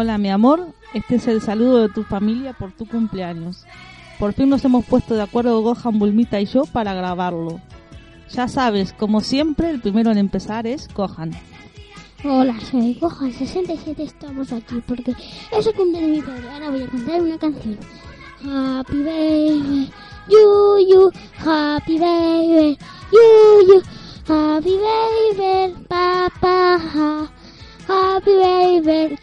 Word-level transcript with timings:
Hola, 0.00 0.16
mi 0.16 0.30
amor. 0.30 0.68
Este 0.94 1.16
es 1.16 1.26
el 1.26 1.42
saludo 1.42 1.78
de 1.78 1.88
tu 1.88 2.04
familia 2.04 2.52
por 2.52 2.70
tu 2.70 2.86
cumpleaños. 2.86 3.64
Por 4.20 4.32
fin 4.32 4.48
nos 4.48 4.64
hemos 4.64 4.84
puesto 4.84 5.16
de 5.16 5.22
acuerdo 5.22 5.60
Gohan, 5.60 5.98
Bulmita 5.98 6.40
y 6.40 6.46
yo 6.46 6.66
para 6.66 6.94
grabarlo. 6.94 7.60
Ya 8.30 8.46
sabes, 8.46 8.92
como 8.92 9.22
siempre, 9.22 9.70
el 9.70 9.80
primero 9.80 10.12
en 10.12 10.18
empezar 10.18 10.68
es 10.68 10.86
Gohan. 10.94 11.32
Hola, 12.22 12.54
soy 12.60 12.94
Gohan 12.94 13.32
67. 13.32 14.00
Estamos 14.04 14.52
aquí 14.52 14.80
porque 14.86 15.16
es 15.50 15.66
el 15.66 15.74
cumpleaños 15.74 16.10
de 16.10 16.16
mi 16.16 16.22
padre. 16.22 16.48
Ahora 16.48 16.70
voy 16.70 16.82
a 16.82 16.86
cantar 16.86 17.20
una 17.20 17.38
canción. 17.38 17.78
Happy 18.44 19.02
baby, 19.02 19.90
you, 20.28 20.78
you, 20.88 21.10
happy 21.44 21.98
baby, 21.98 22.78
you, 23.10 23.66
you, 23.66 23.82
happy 24.28 24.78
baby, 24.78 25.74
papa, 25.88 27.28
happy 28.18 28.34
baby. 28.36 29.18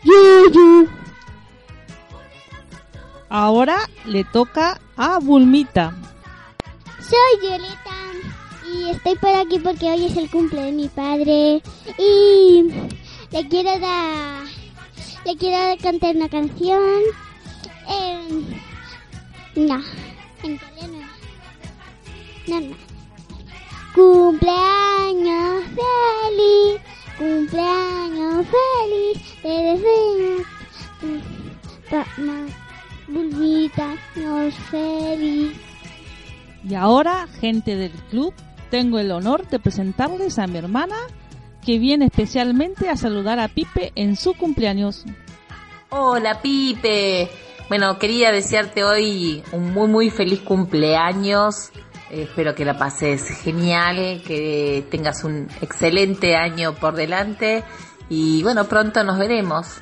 Ahora 3.30 3.78
le 4.06 4.24
toca 4.24 4.80
a 4.96 5.20
Bulmita. 5.20 5.94
Soy 7.00 7.40
Violeta 7.42 7.96
y 8.72 8.90
estoy 8.90 9.16
por 9.16 9.36
aquí 9.36 9.60
porque 9.60 9.92
hoy 9.92 10.06
es 10.06 10.16
el 10.18 10.30
cumple 10.30 10.62
de 10.62 10.72
mi 10.72 10.88
padre 10.88 11.62
y 11.98 12.72
le 13.32 13.48
quiero 13.50 13.78
dar, 13.80 14.46
le 15.26 15.36
quiero 15.36 15.78
cantar 15.82 16.16
una 16.16 16.30
canción. 16.30 16.82
No, 19.56 19.82
en 20.44 20.56
italiano. 20.56 21.08
No, 22.48 22.60
no. 22.60 22.76
Cumpleaños 23.94 24.75
Bulbita. 33.08 33.96
Y 36.68 36.76
ahora, 36.76 37.28
gente 37.40 37.76
del 37.76 37.92
club, 38.10 38.34
tengo 38.72 39.00
el 39.00 39.12
honor 39.12 39.48
de 39.48 39.60
presentarles 39.60 40.40
a 40.40 40.48
mi 40.48 40.58
hermana 40.58 40.96
que 41.64 41.80
viene 41.80 42.06
especialmente 42.06 42.90
a 42.90 42.98
saludar 42.98 43.40
a 43.40 43.48
Pipe 43.48 43.92
en 43.96 44.16
su 44.16 44.34
cumpleaños. 44.34 45.06
Hola 45.90 46.42
Pipe. 46.42 47.30
Bueno, 47.70 47.98
quería 47.98 48.32
desearte 48.32 48.84
hoy 48.84 49.44
un 49.52 49.74
muy 49.74 49.88
muy 49.88 50.10
feliz 50.10 50.42
cumpleaños. 50.42 51.72
Eh, 52.12 52.24
espero 52.24 52.54
que 52.54 52.66
la 52.66 52.78
pases 52.78 53.28
genial, 53.42 54.22
que 54.26 54.86
tengas 54.92 55.24
un 55.24 55.48
excelente 55.62 56.36
año 56.36 56.76
por 56.76 56.94
delante 56.94 57.64
y 58.10 58.44
bueno, 58.44 58.66
pronto 58.66 59.04
nos 59.04 59.18
veremos. 59.18 59.82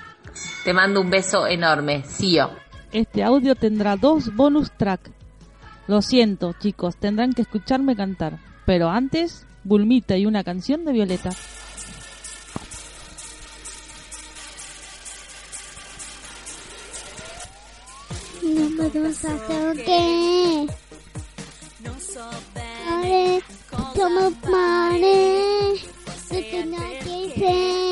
Te 0.63 0.73
mando 0.73 1.01
un 1.01 1.09
beso 1.09 1.47
enorme, 1.47 2.03
Sio. 2.05 2.51
Este 2.91 3.23
audio 3.23 3.55
tendrá 3.55 3.95
dos 3.95 4.35
bonus 4.35 4.71
track. 4.71 5.11
Lo 5.87 6.01
siento, 6.01 6.53
chicos, 6.59 6.95
tendrán 6.95 7.33
que 7.33 7.41
escucharme 7.41 7.95
cantar. 7.95 8.39
Pero 8.65 8.89
antes, 8.89 9.45
Bulmita 9.63 10.17
y 10.17 10.25
una 10.25 10.43
canción 10.43 10.85
de 10.85 10.93
Violeta. 10.93 11.31
No 18.43 18.77
podemos 18.77 19.25
hacer 19.25 19.83
qué. 19.85 20.67
Como 23.71 24.31
mare, 24.51 25.75
se 26.27 26.41
tiene 26.41 26.99
que 27.03 27.39
ser. 27.39 27.82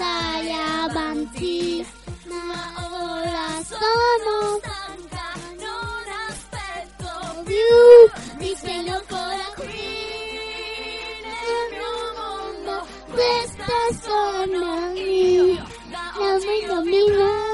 Andare 0.00 0.52
avanti. 0.84 1.86
Ma 2.26 2.72
ora 2.90 3.48
sono 3.62 4.58
stanca, 4.58 5.28
non 5.58 6.04
aspetto 6.28 7.42
più, 7.44 8.38
mi 8.38 8.54
sveglia 8.56 8.96
ancora 8.96 9.46
qui. 9.56 9.98
Nel 11.22 11.68
mio 11.76 11.96
mondo, 12.16 12.86
questa 13.10 13.78
sono 14.00 14.92
io, 14.94 15.66
la 15.90 16.12
mia 16.18 16.80
mia, 16.82 17.49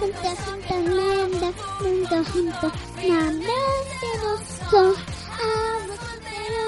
sapera, 0.00 0.12
juntas 0.12 0.38
juntas 0.46 0.84
lenda, 0.84 1.52
juntos 1.78 2.28
juntos, 2.28 2.72
finalmente 2.96 4.06
no 4.22 4.70
soy 4.70 4.94
a 5.30 5.86
la 5.86 5.96
sapera. 5.96 6.64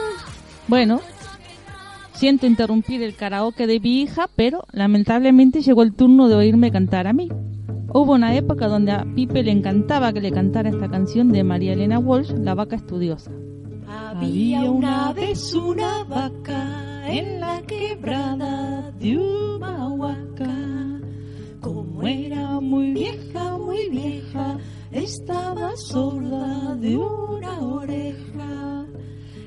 Bueno, 0.68 1.00
Siento 2.22 2.46
interrumpir 2.46 3.02
el 3.02 3.16
karaoke 3.16 3.66
de 3.66 3.80
mi 3.80 4.02
hija, 4.02 4.28
pero 4.36 4.62
lamentablemente 4.70 5.60
llegó 5.60 5.82
el 5.82 5.92
turno 5.92 6.28
de 6.28 6.36
oírme 6.36 6.70
cantar 6.70 7.08
a 7.08 7.12
mí. 7.12 7.28
Hubo 7.92 8.12
una 8.12 8.36
época 8.36 8.68
donde 8.68 8.92
a 8.92 9.04
Pipe 9.04 9.42
le 9.42 9.50
encantaba 9.50 10.12
que 10.12 10.20
le 10.20 10.30
cantara 10.30 10.70
esta 10.70 10.88
canción 10.88 11.32
de 11.32 11.42
María 11.42 11.72
Elena 11.72 11.98
Walsh, 11.98 12.30
La 12.30 12.54
vaca 12.54 12.76
estudiosa. 12.76 13.32
Había 13.88 14.70
una 14.70 15.12
vez 15.12 15.52
una 15.52 16.04
vaca 16.04 17.02
en 17.08 17.40
la 17.40 17.60
quebrada. 17.62 18.92
Muy 22.72 22.92
vieja, 22.92 23.58
muy 23.58 23.90
vieja, 23.90 24.56
estaba 24.90 25.76
sorda 25.76 26.74
de 26.76 26.96
una 26.96 27.60
oreja. 27.60 28.86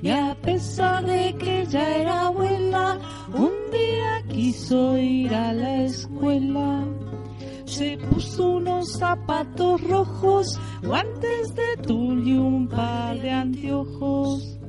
Y 0.03 0.11
a 0.11 0.37
pesar 0.39 1.03
de 1.07 1.33
que 1.33 1.65
ya 1.65 1.97
era 1.97 2.27
abuela, 2.27 2.99
un 3.33 3.49
día 3.71 4.21
quiso 4.29 4.95
ir 4.95 5.33
a 5.33 5.53
la 5.53 5.85
escuela. 5.85 6.85
Se 7.65 7.97
puso 7.97 8.57
unos 8.57 8.91
zapatos 8.91 9.81
rojos, 9.81 10.59
guantes 10.83 11.55
de 11.55 11.77
tul 11.81 12.27
y 12.27 12.33
un 12.33 12.67
par 12.67 13.19
de 13.19 13.31
anteojos. 13.31 14.59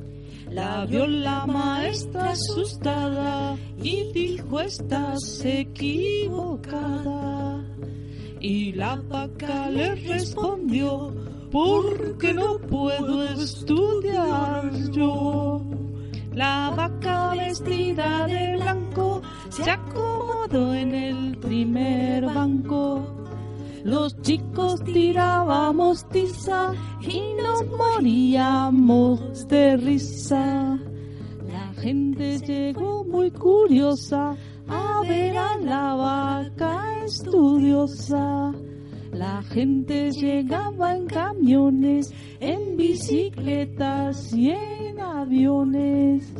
La 0.49 0.83
vio 0.85 1.05
la 1.05 1.45
maestra 1.45 2.31
asustada 2.31 3.55
y 3.83 4.11
dijo 4.13 4.59
estás 4.61 5.45
equivocada. 5.45 7.36
Y 8.49 8.71
la 8.71 8.95
vaca 8.95 9.69
le 9.69 9.93
respondió, 9.95 11.13
porque 11.51 12.33
no 12.33 12.57
puedo 12.59 13.23
estudiar 13.23 14.71
yo. 14.91 15.61
La 16.33 16.71
vaca 16.73 17.31
vestida 17.31 18.25
de 18.25 18.55
blanco 18.55 19.21
se 19.49 19.69
acomodó 19.69 20.73
en 20.73 20.95
el 20.95 21.37
primer 21.39 22.23
banco. 22.23 23.05
Los 23.83 24.15
chicos 24.21 24.81
tirábamos 24.81 26.07
tiza 26.07 26.71
y 27.01 27.33
nos 27.33 27.65
moríamos 27.67 29.45
de 29.49 29.75
risa. 29.75 30.79
La 31.49 31.73
gente 31.81 32.39
llegó 32.39 33.03
muy 33.03 33.29
curiosa 33.29 34.37
a 34.67 35.01
ver 35.07 35.37
a 35.37 35.57
la 35.57 35.95
vaca 35.95 37.03
estudiosa. 37.05 38.53
La 39.11 39.41
gente 39.41 40.11
llegaba 40.11 40.95
en 40.95 41.07
camiones, 41.07 42.13
en 42.39 42.77
bicicletas 42.77 44.33
y 44.33 44.51
en 44.51 44.99
aviones. 44.99 46.33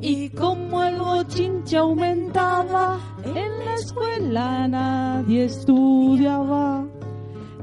Y 0.00 0.30
como 0.30 0.82
el 0.84 0.96
bochinche 0.98 1.76
aumentaba, 1.76 2.98
en 3.24 3.64
la 3.64 3.74
escuela 3.74 4.68
nadie 4.68 5.44
estudiaba. 5.44 6.86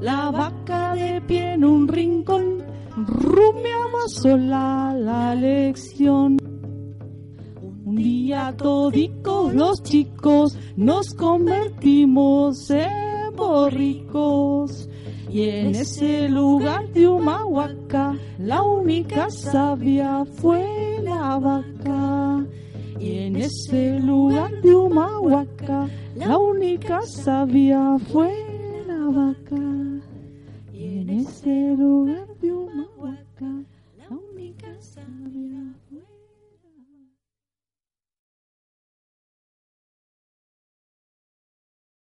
La 0.00 0.30
vaca 0.30 0.94
de 0.94 1.20
pie 1.22 1.54
en 1.54 1.64
un 1.64 1.88
rincón 1.88 2.62
rumiaba 2.96 4.08
sola 4.08 4.94
la 4.94 5.34
lección. 5.34 6.45
Día 8.26 8.52
todicos 8.56 9.54
los 9.54 9.84
chicos 9.84 10.58
nos 10.76 11.14
convertimos 11.14 12.68
en 12.72 13.36
borricos. 13.36 14.88
Y 15.30 15.42
en 15.42 15.76
ese 15.76 16.28
lugar 16.28 16.88
de 16.92 17.06
Humahuaca, 17.06 18.16
la 18.40 18.62
única 18.62 19.30
sabia 19.30 20.24
fue 20.24 20.66
la 21.04 21.38
vaca. 21.38 22.44
Y 22.98 23.18
en 23.18 23.36
ese 23.36 24.00
lugar 24.00 24.60
de 24.60 24.74
Humahuaca, 24.74 25.88
la 26.16 26.36
única 26.36 27.02
sabia 27.02 27.96
fue 28.10 28.34
la 28.88 29.04
vaca. 29.20 30.02
Y 30.72 30.98
en 30.98 31.10
ese 31.10 31.76
lugar 31.76 32.26